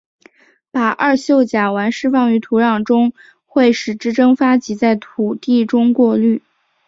[0.71, 3.13] 把二溴甲烷释放于土壤中
[3.45, 6.41] 会使之蒸发及在土地中过滤。